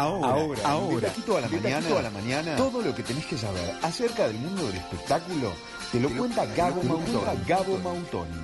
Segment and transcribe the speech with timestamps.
[0.00, 3.36] Ahora, ahora, ahora, de a la mañana, a la mañana, todo lo que tenés que
[3.36, 5.52] saber acerca del mundo del espectáculo
[5.92, 7.44] te lo cuenta Gabo Mautoni.
[7.46, 8.40] Gabo Mautoni.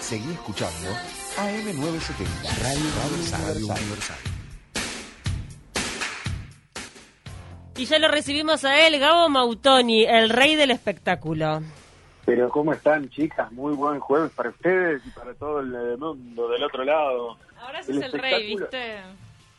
[0.00, 0.90] Seguí escuchando
[1.38, 4.16] AM970, Radio, Universal.
[7.78, 11.62] Y ya lo recibimos a él, Gabo Mautoni, el rey del espectáculo.
[12.26, 13.50] Pero ¿cómo están, chicas?
[13.50, 17.38] Muy buen jueves para ustedes y para todo el mundo del otro lado.
[17.58, 19.00] Ahora sos el, el rey, ¿viste?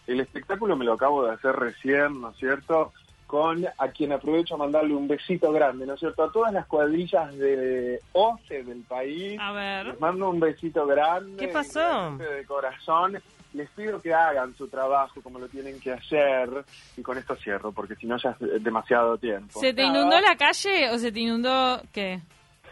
[0.08, 2.94] El espectáculo me lo acabo de hacer recién, ¿no es cierto?
[3.28, 6.24] Con a quien aprovecho a mandarle un besito grande, ¿no es cierto?
[6.24, 9.38] A todas las cuadrillas de OCE del país.
[9.40, 9.88] A ver.
[9.88, 11.36] Les mando un besito grande.
[11.38, 12.18] ¿Qué pasó?
[12.18, 13.22] De corazón.
[13.54, 16.50] Les pido que hagan su trabajo como lo tienen que hacer.
[16.96, 19.60] Y con esto cierro, porque si no ya es demasiado tiempo.
[19.60, 22.22] ¿Se te inundó la calle o se te inundó qué?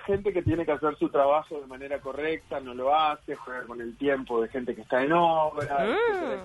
[0.06, 3.82] Gente que tiene que hacer su trabajo de manera correcta no lo hace, juega con
[3.82, 5.88] el tiempo de gente que está en obra,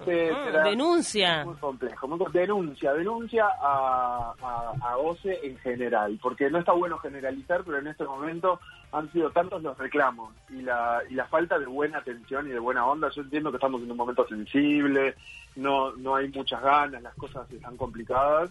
[0.01, 1.45] etcétera, ah, denuncia.
[1.45, 2.09] Muy complejo.
[2.33, 4.35] denuncia, denuncia a,
[4.83, 8.61] a, OCE en general, porque no está bueno generalizar, pero en este momento
[8.93, 12.59] han sido tantos los reclamos y la, y la falta de buena atención y de
[12.59, 13.11] buena onda.
[13.11, 15.15] Yo entiendo que estamos en un momento sensible,
[15.57, 18.51] no, no hay muchas ganas, las cosas están complicadas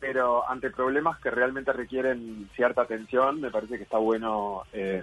[0.00, 5.02] pero ante problemas que realmente requieren cierta atención, me parece que está bueno eh,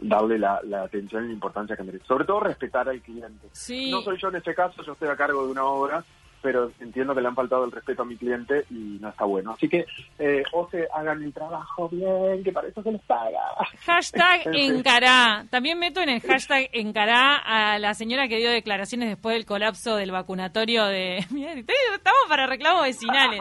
[0.00, 2.04] darle la, atención y la importancia que merece.
[2.06, 3.48] Sobre todo respetar al cliente.
[3.90, 6.04] No soy yo en este caso, yo estoy a cargo de una obra
[6.42, 9.52] pero entiendo que le han faltado el respeto a mi cliente y no está bueno.
[9.52, 9.86] Así que,
[10.18, 13.40] eh, o se hagan el trabajo bien, que para eso se les paga.
[13.86, 15.46] Hashtag encará.
[15.50, 19.96] También meto en el hashtag encará a la señora que dio declaraciones después del colapso
[19.96, 21.18] del vacunatorio de...
[21.98, 23.40] estamos para reclamos vecinales.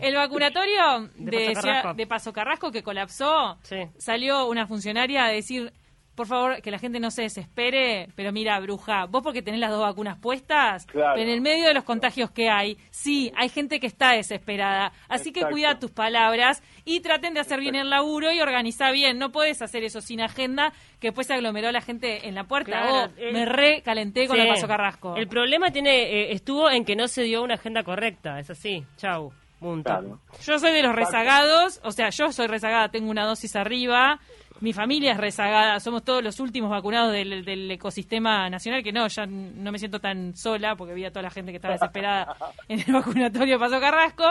[0.00, 1.54] El vacunatorio de,
[1.96, 2.70] de, Paso, Carrasco.
[2.70, 3.58] que colapsó,
[3.98, 5.72] salió una funcionaria a decir
[6.14, 9.70] por favor, que la gente no se desespere, pero mira, bruja, vos porque tenés las
[9.70, 13.80] dos vacunas puestas, pero en el medio de los contagios que hay, sí, hay gente
[13.80, 14.92] que está desesperada.
[15.08, 19.18] Así que cuida tus palabras y traten de hacer bien el laburo y organizar bien.
[19.18, 23.10] No puedes hacer eso sin agenda, que después se aglomeró la gente en la puerta.
[23.32, 25.16] me recalenté con el paso carrasco.
[25.16, 28.84] El problema tiene eh, estuvo en que no se dio una agenda correcta, es así.
[28.96, 29.32] Chau.
[30.42, 34.18] Yo soy de los rezagados, o sea, yo soy rezagada, tengo una dosis arriba
[34.60, 39.26] mi familia es rezagada, somos todos los últimos vacunados del, ecosistema nacional, que no, ya
[39.26, 42.36] no me siento tan sola porque vi a toda la gente que estaba desesperada
[42.68, 44.24] en el vacunatorio Paso Carrasco,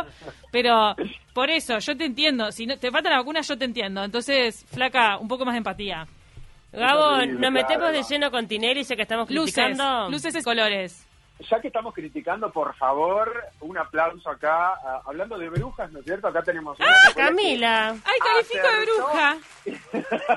[0.51, 0.95] pero
[1.33, 4.65] por eso, yo te entiendo, si no, te falta la vacuna, yo te entiendo, entonces,
[4.71, 6.07] flaca, un poco más de empatía.
[6.71, 10.09] Gabo, nos metemos de lleno con Tinelli, sé que estamos criticando.
[10.09, 11.08] Luces, luces y colores
[11.39, 14.73] ya que estamos criticando, por favor, un aplauso acá.
[15.05, 16.27] hablando de brujas, ¿no es cierto?
[16.27, 17.89] Acá tenemos ¡Ah, Camila!
[17.89, 19.37] ¡Ay, califico de bruja!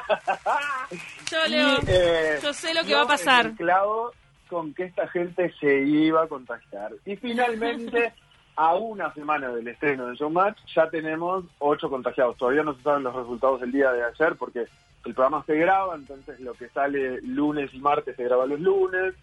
[1.30, 3.52] yo, Leo, eh, yo sé lo que va a pasar.
[3.54, 4.12] clavo
[4.48, 6.92] con que esta gente se iba a contagiar.
[7.04, 8.12] Y finalmente,
[8.56, 12.36] a una semana del estreno de Showmatch, ya tenemos ocho contagiados.
[12.36, 14.66] Todavía no se saben los resultados del día de ayer porque
[15.04, 19.14] el programa se graba, entonces lo que sale lunes y martes se graba los lunes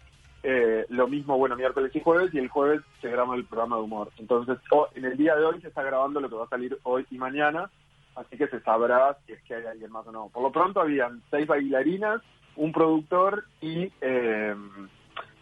[0.42, 3.82] eh, lo mismo, bueno, miércoles y jueves, y el jueves se graba el programa de
[3.82, 4.10] humor.
[4.18, 4.58] Entonces,
[4.94, 7.18] en el día de hoy se está grabando lo que va a salir hoy y
[7.18, 7.70] mañana,
[8.16, 10.28] así que se sabrá si es que hay alguien más o no.
[10.28, 12.22] Por lo pronto habían seis bailarinas,
[12.56, 14.54] un productor y eh,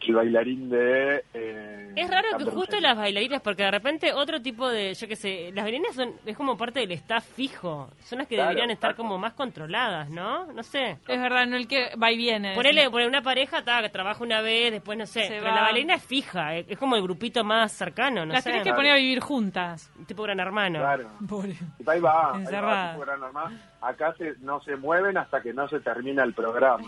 [0.07, 1.25] el bailarín de...
[1.35, 5.17] Eh, es raro que justo las bailarinas, porque de repente otro tipo de, yo qué
[5.17, 8.95] sé, las bailarinas son es como parte del staff fijo, son las que deberían estar
[8.95, 10.47] como más controladas, ¿no?
[10.53, 10.99] No sé.
[11.07, 12.55] Es verdad, no el que va y viene.
[12.55, 15.95] Ponele, por una pareja ta, que trabaja una vez, después no sé, pero la bailarina
[15.95, 18.51] es fija, eh, es como el grupito más cercano, no las sé.
[18.51, 19.91] Las tenés que poner a vivir juntas.
[20.07, 20.79] Tipo gran hermano.
[20.79, 21.11] Claro.
[21.29, 21.57] Pobre.
[21.87, 25.69] Ahí va, ahí va tipo gran hermano acá se, no se mueven hasta que no
[25.69, 26.85] se termina el programa.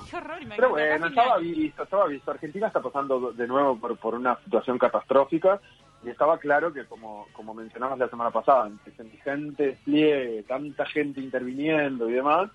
[0.56, 2.30] Pero bueno, estaba visto, estaba visto.
[2.30, 5.60] Argentina está pasando de nuevo por, por una situación catastrófica
[6.02, 12.08] y estaba claro que, como, como mencionamos la semana pasada, semejante despliegue, tanta gente interviniendo
[12.08, 12.50] y demás,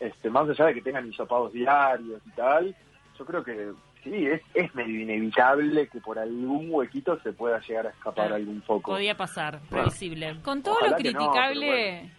[0.00, 2.74] este, más allá de que tengan hisopados diarios y tal,
[3.18, 3.72] yo creo que
[4.02, 8.62] sí, es, es medio inevitable que por algún huequito se pueda llegar a escapar algún
[8.62, 8.92] foco.
[8.92, 10.40] Podía pasar, previsible.
[10.42, 12.10] Con todo lo criticable...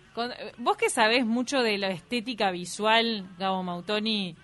[0.58, 4.36] vos que sabés mucho de la estética visual, Gabo Mautoni,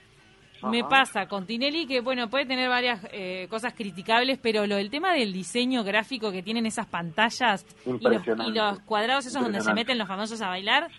[0.63, 4.89] me pasa con Tinelli que, bueno, puede tener varias eh, cosas criticables, pero lo del
[4.89, 9.97] tema del diseño gráfico que tienen esas pantallas y los, cuadrados esos donde se meten
[9.97, 10.89] los famosos a bailar,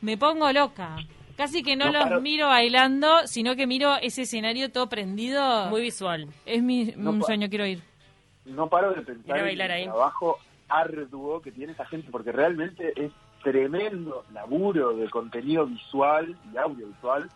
[0.00, 0.96] me pongo loca.
[1.36, 5.70] Casi que no, los miro bailando, sino que miro ese escenario todo prendido.
[5.70, 6.28] Muy visual.
[6.44, 7.82] Es mi un sueño, quiero ir.
[8.44, 13.10] No paro de pensar en el trabajo arduo que tiene esa gente, porque realmente es
[13.42, 17.30] tremendo laburo de contenido visual y audiovisual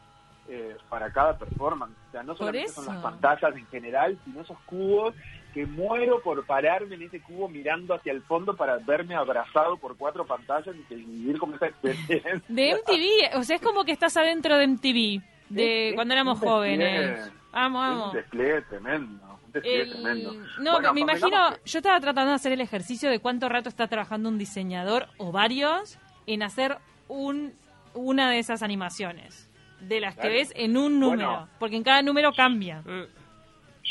[0.48, 1.94] eh, para cada performance.
[2.12, 5.14] sea, no solamente son las pantallas en general, sino esos cubos
[5.54, 9.96] que muero por pararme en ese cubo mirando hacia el fondo para verme abrazado por
[9.96, 12.42] cuatro pantallas y vivir como esa experiencia.
[12.48, 17.30] De MTV, o sea, es como que estás adentro de MTV, de cuando éramos jóvenes.
[17.52, 18.06] Vamos, vamos.
[18.08, 19.38] Un despliegue tremendo.
[19.46, 20.34] Un despliegue tremendo.
[20.58, 24.28] No, me imagino, yo estaba tratando de hacer el ejercicio de cuánto rato está trabajando
[24.28, 27.54] un diseñador o varios en hacer un
[27.94, 29.48] una de esas animaciones,
[29.88, 32.82] de las que ves en un número, porque en cada número cambia.
[32.82, 33.04] Mm.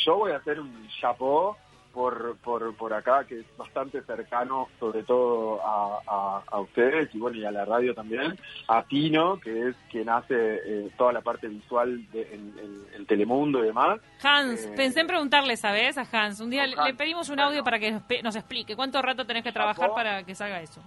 [0.05, 1.55] Yo voy a hacer un chapó
[1.93, 7.37] por, por, por acá, que es bastante cercano, sobre todo a, a, ustedes y bueno,
[7.37, 8.37] y a la radio también,
[8.67, 13.67] a Tino, que es quien hace eh, toda la parte visual de, en, Telemundo y
[13.67, 13.99] demás.
[14.23, 15.97] Hans, eh, pensé en preguntarle, ¿sabes?
[15.97, 19.43] A Hans, un día le, pedimos un audio para que nos explique cuánto rato tenés
[19.43, 20.81] que trabajar para que salga eso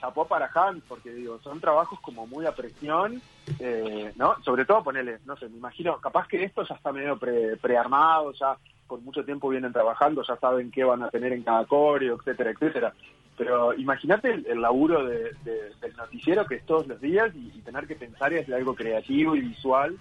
[0.00, 3.20] chapó para Hans, porque digo, son trabajos como muy a presión,
[3.58, 4.36] eh, ¿no?
[4.42, 8.32] Sobre todo ponerle, no sé, me imagino, capaz que esto ya está medio pre, prearmado,
[8.32, 8.56] ya
[8.86, 12.50] con mucho tiempo vienen trabajando, ya saben qué van a tener en cada coreo, etcétera,
[12.50, 12.94] etcétera.
[13.36, 17.94] Pero imagínate el, laburo de, del noticiero que es todos los días y, tener que
[17.94, 19.96] pensar y hacer algo creativo y visual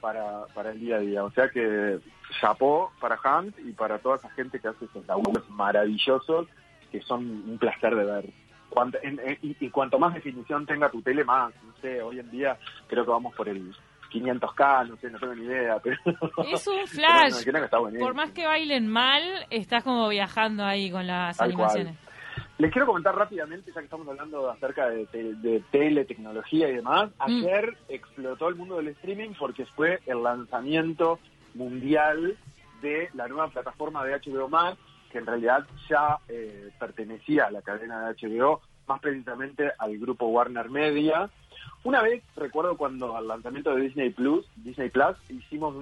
[0.00, 1.24] para, para el día a día.
[1.24, 2.00] O sea que
[2.40, 6.48] chapó para Hans y para toda esa gente que hace esos laburos maravillosos
[6.90, 8.30] que son un placer de ver
[9.42, 11.52] y, cuanto más definición tenga tu tele, más.
[11.64, 13.74] No sé, hoy en día creo que vamos por el
[14.12, 15.78] 500K, no sé, no tengo ni idea.
[15.82, 15.96] Pero,
[16.52, 17.44] es un flash.
[17.98, 21.96] por más que bailen mal, estás como viajando ahí con las animaciones.
[22.58, 27.10] Les quiero comentar rápidamente, ya que estamos hablando acerca de, de, tele, tecnología y demás.
[27.10, 27.22] Mm.
[27.22, 31.18] Ayer explotó el mundo del streaming porque fue el lanzamiento
[31.54, 32.36] mundial
[32.82, 34.78] de la nueva plataforma de HBO Max,
[35.10, 40.26] que en realidad ya eh, pertenecía a la cadena de HBO, más precisamente al grupo
[40.26, 41.30] Warner Media.
[41.82, 45.74] Una vez, recuerdo cuando al lanzamiento de Disney Plus, Disney Plus, hicimos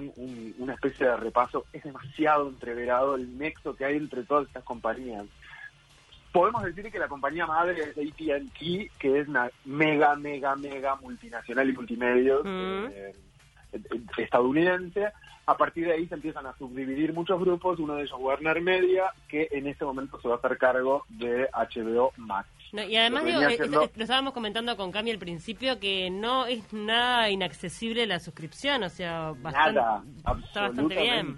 [0.57, 5.25] una especie de repaso, es demasiado entreverado el nexo que hay entre todas estas compañías.
[6.31, 11.69] Podemos decir que la compañía madre es AT&T, que es una mega, mega, mega multinacional
[11.69, 12.85] y multimedios mm.
[12.91, 13.15] eh,
[14.17, 15.11] estadounidense,
[15.49, 19.05] a partir de ahí se empiezan a subdividir muchos grupos, uno de ellos Warner Media,
[19.27, 22.47] que en este momento se va a hacer cargo de HBO Max.
[22.71, 27.31] y además, lo, eh, lo, estábamos comentando con Cami al principio, que no es nada
[27.31, 30.03] inaccesible la suscripción, o sea, bastante, nada,
[30.45, 31.35] está bastante bien.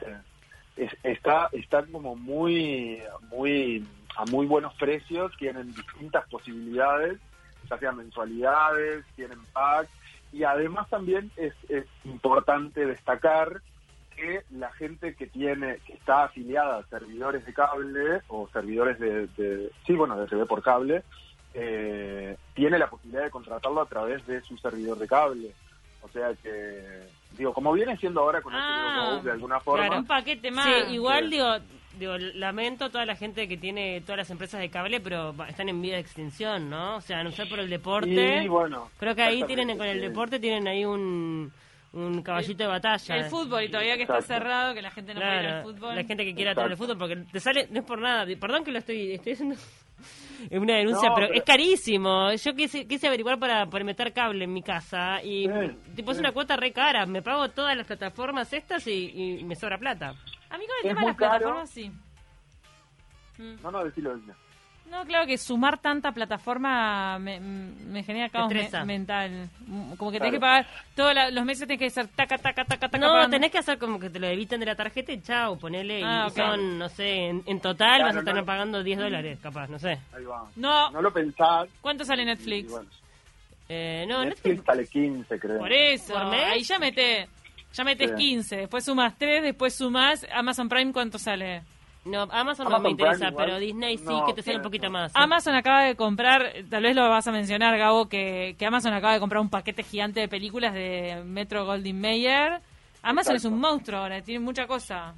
[1.04, 3.86] está, está como muy, muy,
[4.18, 7.18] a muy buenos precios, tienen distintas posibilidades,
[7.70, 9.90] ya sean mensualidades, tienen packs,
[10.32, 13.62] y además también es, es importante destacar
[14.16, 19.72] que la gente que tiene que está afiliada a servidores de cable o servidores de,
[19.86, 21.04] sí bueno de TV por cable
[21.54, 25.52] eh, tiene la posibilidad de contratarlo a través de su servidor de cable.
[26.02, 27.02] O sea que
[27.38, 30.66] digo como viene siendo ahora con ah, de alguna forma un paquete más.
[30.66, 31.48] sí, igual digo
[32.02, 35.82] digo lamento toda la gente que tiene todas las empresas de cable pero están en
[35.82, 39.44] vía de extinción no o sea no sé por el deporte bueno creo que ahí
[39.44, 41.52] tienen con el deporte tienen ahí un
[41.94, 43.18] un caballito de batalla.
[43.18, 45.94] El fútbol, y todavía que está cerrado, que la gente no puede ir al fútbol.
[45.94, 48.64] La gente que quiera tener el fútbol, porque te sale, no es por nada, perdón
[48.64, 49.58] que lo estoy, estoy haciendo
[50.50, 52.32] es una denuncia, pero, es carísimo.
[52.34, 55.48] Yo quise, quise averiguar para, para meter cable en mi casa y
[55.96, 57.06] tipo es una cuota re cara.
[57.06, 60.16] Me pago todas las plataformas estas y, me sobra plata.
[60.52, 61.92] A mí con el tema de las plataformas sí.
[63.64, 64.36] No, no, decilo, decilo.
[64.92, 68.52] No, claro que sumar tanta plataforma me, genera caos
[68.86, 69.50] mental.
[69.98, 72.98] Como que tenés que pagar todos los meses, tenés que hacer taca, taca, taca, taca.
[72.98, 76.02] No, tenés que hacer como que te lo eviten de la tarjeta y chao, ponele.
[76.02, 79.80] y ah, son, no sé, en, total vas a estar pagando 10 dólares, capaz, no
[79.80, 79.98] sé.
[80.14, 80.44] Ahí va.
[80.58, 80.92] No.
[80.92, 81.70] No lo pensás.
[81.80, 82.74] ¿Cuánto sale Netflix?
[83.70, 85.58] Eh, no, Netflix, sale 15, creo.
[85.58, 87.30] Por eso, ahí ya metes,
[87.74, 91.64] ya metes 15, después sumas 3, después sumas Amazon Prime, ¿cuánto sale?
[92.04, 95.12] No, Amazon, no me interesa, pero Disney sí que te sale un poquito más.
[95.16, 99.14] Amazon acaba de comprar, tal vez lo vas a mencionar, Gabo, que, que Amazon acaba
[99.14, 102.60] de comprar un paquete gigante de películas de Metro Goldwyn Mayer.
[103.04, 105.14] Amazon es un monstruo ahora, tiene mucha cosa.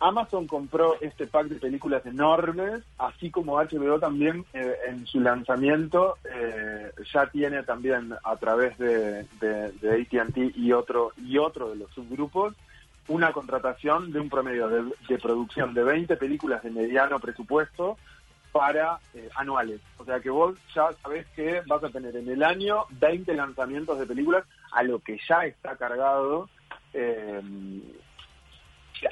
[0.00, 6.16] Amazon compró este pack de películas enormes, así como HBO también eh, en su lanzamiento
[6.32, 11.76] eh, ya tiene también a través de, de, de AT&T y otro y otro de
[11.76, 12.54] los subgrupos
[13.08, 17.96] una contratación de un promedio de, producción de 20 películas de mediano presupuesto
[18.52, 19.80] para eh, anuales.
[19.98, 23.98] O sea que vos ya sabés que vas a tener en el año 20 lanzamientos
[23.98, 26.48] de películas a lo que ya está cargado
[26.92, 27.40] eh,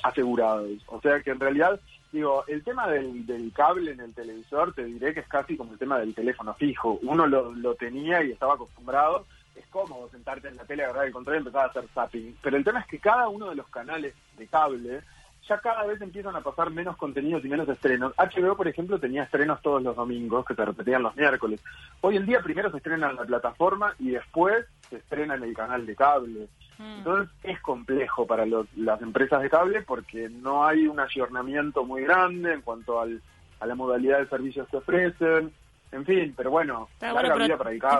[0.02, 0.70] asegurados.
[0.86, 1.80] O sea que en realidad,
[2.12, 5.78] digo, el tema del, cable en el televisor te diré que es casi como el
[5.78, 6.98] tema del teléfono fijo.
[7.02, 11.12] Uno lo, lo tenía y estaba acostumbrado, es cómodo sentarte en la tele, agarrar el
[11.12, 12.36] control y empezar a hacer zapping.
[12.42, 15.02] Pero el tema es que cada uno de los canales de cable
[15.48, 18.12] ya cada vez empiezan a pasar menos contenidos y menos estrenos.
[18.16, 21.62] HBO, por ejemplo, tenía estrenos todos los domingos, que se repetían los miércoles.
[22.00, 25.54] Hoy en día primero se estrena en la plataforma y después se estrena en el
[25.54, 26.48] canal de cable.
[26.78, 26.98] Mm.
[26.98, 32.52] Entonces es complejo para las empresas de cable porque no hay un ayornamiento muy grande
[32.52, 33.20] en cuanto al,
[33.60, 35.52] a la modalidad de servicios que ofrecen
[35.92, 36.88] en fin, pero bueno,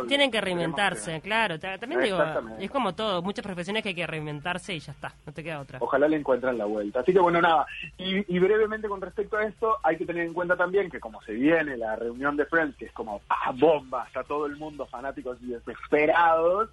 [0.06, 1.59] Tienen que reinventarse, claro.
[1.59, 2.18] También digo,
[2.59, 5.61] es como todo, muchas profesiones que hay que reinventarse y ya está, no te queda
[5.61, 5.78] otra.
[5.80, 7.00] Ojalá le encuentren la vuelta.
[7.00, 7.64] Así que bueno, nada.
[7.97, 11.33] Y, brevemente con respecto a esto, hay que tener en cuenta también que como se
[11.33, 14.04] viene la reunión de Friends, que es como ¡ah, bomba!
[14.06, 16.71] Está todo el mundo fanáticos y desesperados.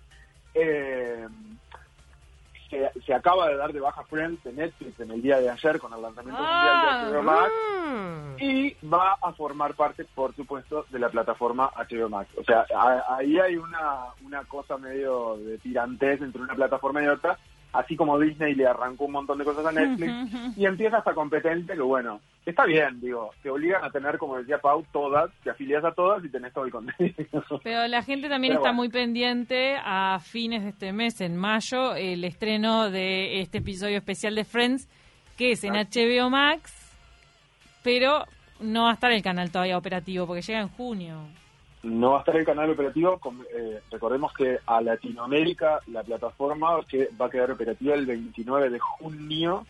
[0.56, 1.28] Eh,
[3.06, 5.94] se, acaba de dar de baja Friends de Netflix en el día de ayer con
[5.94, 7.52] el lanzamiento mundial de HBO Max
[7.88, 8.44] mm.
[8.44, 12.30] y va a formar parte, por supuesto, de la plataforma HBO Max.
[12.38, 12.66] O sea,
[13.10, 17.38] ahí hay una, una cosa medio de tirantez entre una plataforma y otra,
[17.74, 21.76] así como Disney le arrancó un montón de cosas a Netflix, y empieza esta competencia
[21.76, 25.84] que, bueno, está bien, digo, te obligan a tener, como decía Pau, todas, te afilias
[25.84, 27.16] a todas y tenés todo el contenido.
[27.64, 32.24] Pero la gente también está muy pendiente a fines de este mes, en mayo, el
[32.24, 34.88] estreno de este episodio especial de Friends,
[35.36, 36.72] que es en HBO Max,
[37.82, 38.26] pero
[38.60, 41.28] no va a estar el canal todavía operativo, porque llega en junio
[41.84, 43.20] no va a estar el canal operativo.
[43.54, 48.80] Eh, recordemos que a Latinoamérica la plataforma que va a quedar operativa el 29 de
[48.80, 49.66] junio.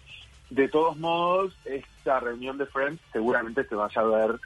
[0.50, 4.40] De todos modos, esta reunión de Friends seguramente se vaya a ver,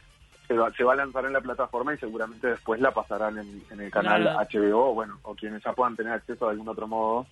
[0.47, 3.81] se va, se va a lanzar en la plataforma y seguramente después la pasarán en,
[3.81, 7.27] el canal HBO, bueno, o quienes ya puedan tener acceso de algún otro modo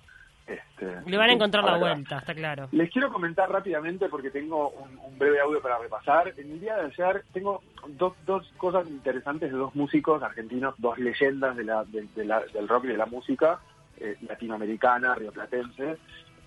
[0.47, 2.67] este, Le van a encontrar la vuelta, está claro.
[2.71, 6.33] Les quiero comentar rápidamente porque tengo un, breve audio para repasar.
[6.37, 10.97] En el día de ayer tengo dos, dos cosas interesantes de dos músicos argentinos, dos
[10.99, 13.59] leyendas de la, del rock y de la música
[13.97, 15.97] eh, latinoamericana, rioplatense,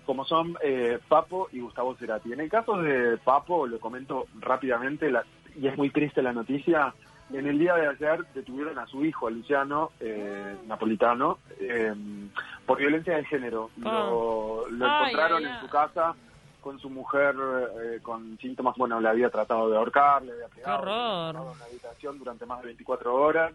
[0.05, 2.31] como son eh, Papo y Gustavo Cerati.
[2.31, 5.11] En el caso de Papo, lo comento rápidamente,
[5.55, 6.93] y es muy triste la noticia,
[7.31, 11.93] en el día de ayer detuvieron a su hijo, a Luciano eh, Napolitano, eh,
[12.65, 13.69] por violencia de género.
[13.77, 15.01] Lo, ah.
[15.03, 16.15] encontraron en su casa
[16.61, 17.35] con su mujer
[17.81, 20.79] eh, con síntomas, bueno, le había tratado de ahorcar, le había pegado,
[21.29, 23.53] en la habitación durante más de 24 horas.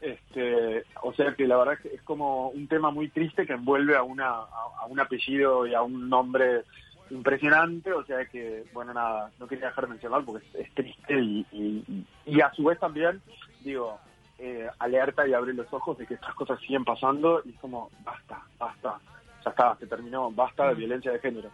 [0.00, 3.54] Este, o sea que la verdad es, que es como un tema muy triste que
[3.54, 6.62] envuelve a, una, a un apellido y a un nombre
[7.10, 12.04] impresionante, o sea que, bueno, nada, no quería dejar de mencionar porque es, triste y,
[12.26, 13.20] y, a su vez también,
[13.60, 13.98] digo,
[14.38, 17.90] eh, alerta y abre los ojos de que estas cosas siguen pasando y es como,
[18.04, 18.98] basta, basta,
[19.44, 20.78] ya está, se terminó, basta de mm.
[20.78, 21.50] violencia de género.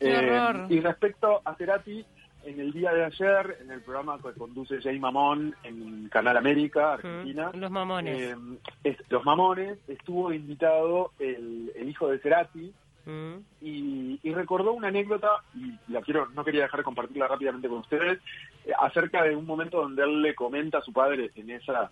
[0.00, 2.04] Eh, y respecto a Cerati,
[2.44, 6.94] en el día de ayer, en el programa que conduce Jay Mamón en Canal América,
[6.94, 7.50] Argentina.
[7.52, 8.34] los Mamones.
[8.84, 12.72] Eh, los Mamones, estuvo invitado el, el hijo de Cerati,
[13.06, 13.36] Mm.
[13.60, 18.18] Y, recordó una anécdota, y la quiero, no quería dejar de compartirla rápidamente con ustedes,
[18.64, 21.90] eh, acerca de un momento donde él le comenta a su padre en esa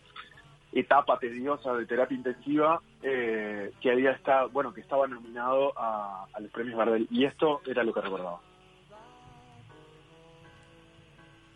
[0.72, 6.50] etapa tediosa de terapia intensiva eh, que había estado, bueno, que estaba nominado a, los
[6.50, 7.08] premios Gardel.
[7.10, 8.40] Y esto era lo que recordaba.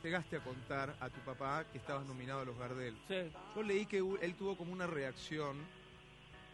[0.02, 2.97] Llegaste a contar a tu papá que estabas nominado a los Gardel.
[3.54, 5.56] Yo leí que él tuvo como una reacción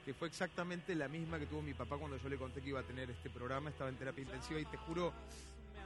[0.09, 2.81] que fue exactamente la misma que tuvo mi papá cuando yo le conté que iba
[2.81, 5.13] a tener este programa, estaba en terapia intensiva y te juro,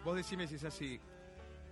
[0.05, 1.01] vos decime si es así,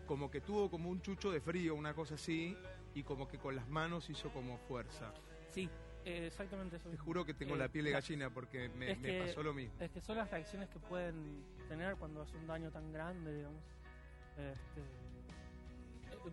[0.04, 2.56] como que tuvo como un chucho de frío, una cosa así,
[2.92, 5.14] y como que con las manos hizo como fuerza.
[5.52, 5.70] Sí,
[6.04, 6.90] eh, exactamente eso.
[6.90, 9.72] Te juro que tengo la piel de gallina porque me, pasó lo mismo.
[9.78, 13.62] Es que son las reacciones que pueden tener cuando hace un daño tan grande, digamos.
[14.36, 14.82] Este,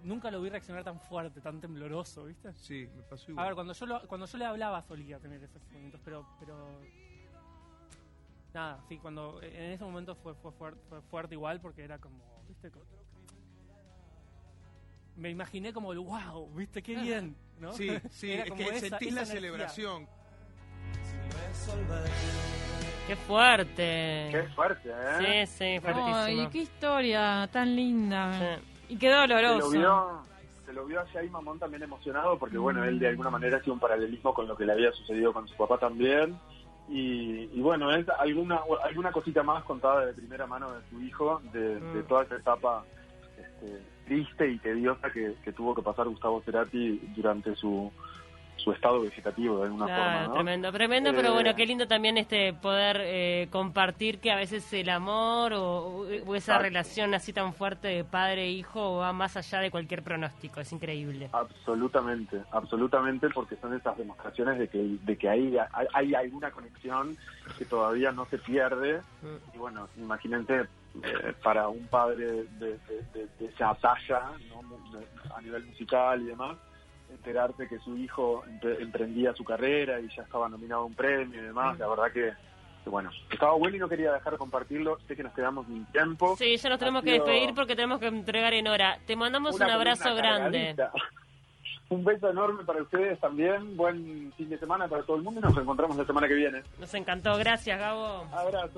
[0.03, 2.53] nunca lo vi reaccionar tan fuerte, tan tembloroso, ¿viste?
[2.55, 3.45] Sí, me pasó igual.
[3.45, 6.81] A ver, cuando yo, cuando yo le hablaba solía tener esos momentos, pero, pero
[8.53, 10.51] nada, sí, cuando en ese momento fue, fue,
[11.01, 12.17] fuerte, igual porque era como,
[12.47, 12.71] ¿viste?
[15.15, 16.81] me imaginé como el wow, ¿viste?
[16.81, 17.73] Qué bien, ¿no?
[17.73, 20.07] Sí, sí, es que sentís la celebración.
[23.07, 24.27] Qué fuerte.
[24.31, 25.45] Qué fuerte, ¿eh?
[25.47, 26.15] Sí, sí, fuertísimo.
[26.15, 28.59] Ay, qué historia tan linda.
[28.89, 29.71] Y qué doloroso.
[29.71, 30.21] Se lo vio,
[30.65, 33.79] se lo vio a Mamón también emocionado porque, bueno, él de alguna manera hacía un
[33.79, 36.37] paralelismo con lo que le había sucedido con su papá también.
[36.89, 41.79] Y, bueno, es alguna, alguna cosita más contada de primera mano de su hijo, de,
[41.79, 42.07] mm.
[42.07, 42.85] toda esa etapa
[43.37, 47.91] este, triste y tediosa que, tuvo que pasar Gustavo Cerati durante su
[48.57, 50.27] su estado vegetativo de alguna forma.
[50.27, 50.33] ¿no?
[50.33, 54.89] Tremendo, tremendo, pero bueno, qué lindo también este poder eh, compartir que a veces el
[54.89, 60.03] amor o, o esa relación así tan fuerte de padre-hijo va más allá de cualquier
[60.03, 61.29] pronóstico, es increíble.
[61.33, 67.15] Absolutamente, absolutamente, porque son esas demostraciones de que, de que hay, hay, hay alguna conexión
[67.57, 69.01] que todavía no se pierde.
[69.21, 69.55] Mm.
[69.55, 70.61] Y bueno, imagínate
[71.03, 74.61] eh, para un padre de, de- de- de esa talla, ¿no?
[75.35, 76.57] A nivel musical y demás,
[77.11, 81.41] enterarse que su hijo empre- emprendía su carrera y ya estaba nominado a un premio
[81.41, 82.31] y demás, la verdad que,
[82.83, 85.85] que bueno, estaba bueno y no quería dejar de compartirlo, sé que nos quedamos sin
[85.87, 86.35] tiempo.
[86.37, 88.99] Sí, ya nos tenemos que despedir porque tenemos que entregar en hora.
[89.05, 90.75] Te mandamos una un abrazo grande.
[91.89, 95.43] Un beso enorme para ustedes también, buen fin de semana para todo el mundo y
[95.43, 96.61] nos encontramos la semana que viene.
[96.79, 98.27] Nos encantó, gracias Gabo.
[98.33, 98.71] Abrazo.